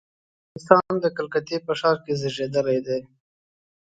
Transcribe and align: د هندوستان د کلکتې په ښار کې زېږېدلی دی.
د 0.03 0.03
هندوستان 0.05 0.93
د 0.99 1.05
کلکتې 1.17 1.57
په 1.65 1.71
ښار 1.79 1.97
کې 2.03 2.13
زېږېدلی 2.21 2.79
دی. 2.87 3.01